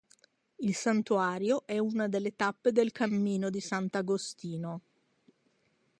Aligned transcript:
Il 0.57 0.73
Santuario 0.73 1.61
è 1.67 1.77
una 1.77 2.07
delle 2.07 2.35
tappe 2.35 2.71
del 2.71 2.91
Cammino 2.91 3.51
di 3.51 3.59
Sant'Agostino. 3.59 4.81